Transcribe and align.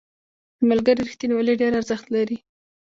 •د 0.57 0.59
ملګري 0.69 0.99
رښتینولي 1.03 1.53
ډېر 1.61 1.71
ارزښت 1.79 2.05
لري. 2.15 2.37